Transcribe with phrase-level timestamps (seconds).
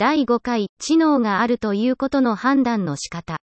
[0.00, 3.36] 第5回、知能があるということの判断の仕方。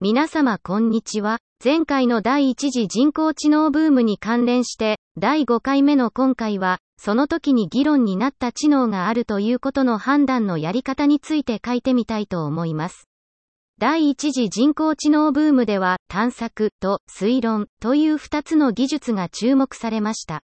[0.00, 1.36] 皆様こんにちは。
[1.62, 13.06] 前回の第1次人工知能ブームに関連して、第5回目の今回は、その時に議論になった知能があるということの判断のやり方について書いてみたいと思います。
[13.78, 20.40] 第一次人工知能ブームでは、探索と推論という2つの技術が注目されました。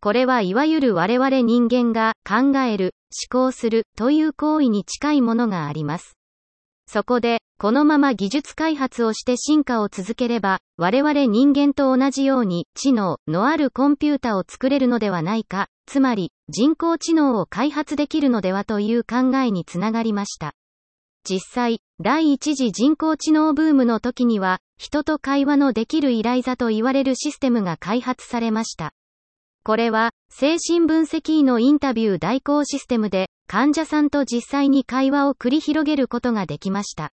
[0.00, 6.16] これはいわゆる我々人間が考える、思考するという行為に近いものがあります。
[6.86, 20.52] そこで、このまま技術開発をして進化を続ければ、我々人間と同じように知能のあるコンピュータを作れるのではないか、つまり人工知能を開発できるのではという考えにつながりました。
[21.28, 28.92] 実際、第一次人工知能ブームの時には、人と会話のできる依頼座と言われるシステムが開発されました。
[29.64, 37.10] これは、精神分析医のインタビュー代行システムで、患者さんと実際に会話を繰り広げることができました。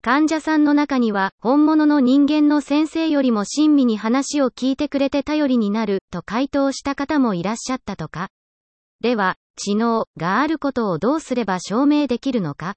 [0.00, 8.28] 患者さんの中には、本物の人間の先生よりも親身に話を聞いてくれて頼りになる、と回答した方もいらっしゃったとか。
[9.00, 12.74] では、知能があることをどうすれば証明できるのか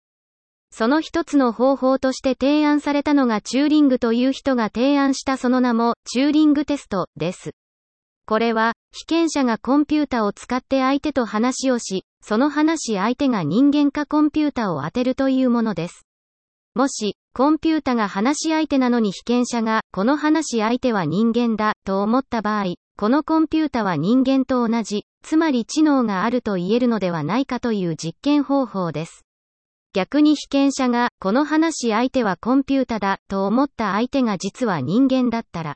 [0.71, 7.51] その一つの方法として提案されたのがチューリングという人が提案したその名も、チューリングテスト、です。
[8.31, 16.05] これは、被験者がコンピュータを使って相手と話をし、その話相手が人間かコンピュータを当てるというものです。
[16.73, 29.25] もし、コンピュータが話し相手なのに被験者が、この話相手は人間だ、と思った場合、このコンピュータは人間と同じ、つまり知能があると言えるのではないかという実験方法です。
[29.91, 35.75] 逆に被験者が、この話相手はコンピュータだ、と思った相手が実は人間だったら、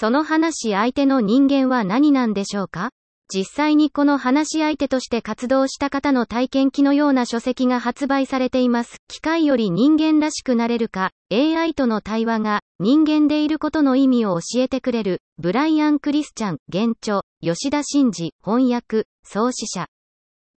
[0.00, 2.90] その話相手の人間は何なんでしょうか？
[3.34, 8.98] 実際にこの話し相手として活動した方の体験記のような書籍が発売されています。
[9.08, 19.88] 機械より人間らしくなれるか、AI との対話が人間でいることの意味を教えてくれる、ブライアン・クリスチャン、現著、吉田真二、翻訳、創始者。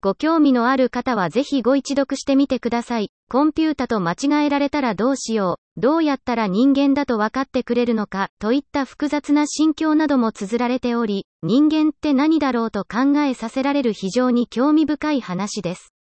[0.04, 3.12] ご興味のある方はぜひご一読してみてください。
[3.30, 5.80] コンピュータと間違えられたらどうしよう。
[5.80, 15.94] どうやったら人間だと分かってくれるのか、といった複雑な心境なども綴られており、人間って何だろうと考えさせられる非常に興味深い話です。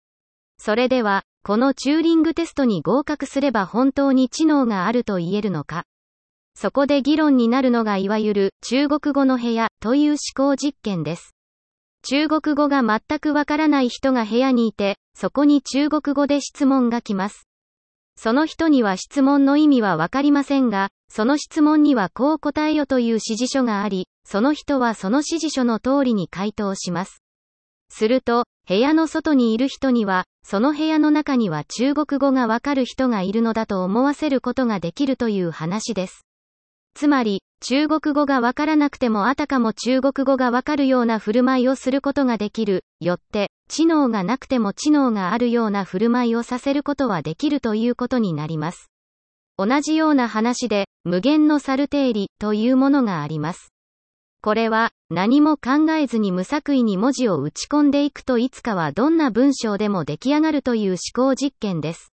[0.58, 5.84] それでは、このチューリングテストに合格すれば本当に知能があると言えるのか。
[6.56, 11.36] そこで議論になるのがいわゆる中国語の部屋という思考実験です。
[12.04, 17.48] 中国語が全くわからない人が部屋にいて、そこに中国語で質問が来ます。
[18.16, 27.24] その人には質問の意味はわかりませんが、その質問にはこう答えよという指示書があり、その人はその指示書の通りに回答します。
[27.90, 36.26] すると、部屋の外にいる人には、その部屋の中には中国語がわかる人がいるのだと思わせることができるという話です。
[36.94, 48.90] つまり、中国語がわからなくてもあたかも中国語がわかるような振る舞いをすることができる、よって、知能がなくても知能があるような振る舞いをさせることはできるということになります。
[49.58, 53.72] 同じような話で、無限のサル定理というものがあります。
[54.42, 62.14] これは、何も考えずに無作為に文字を打ち込んでいくといつかはどんな文章でも出来上がるという思考実験です。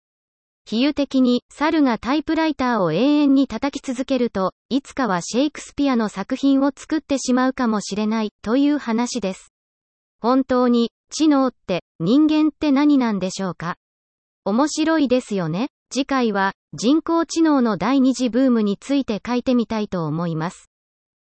[0.67, 9.53] 比喩的に、猿がタイプライターを永遠に叩き続けると、いつかはシェイクスピアの作品を作ってしまうかもしれない、という話です。
[10.21, 13.77] 本当に、知能って、人間って何なんでしょうか？
[14.47, 15.69] 面白いですよね。
[15.91, 20.71] 次回は、人工知能の第二次ブームについて書いてみたいと思います。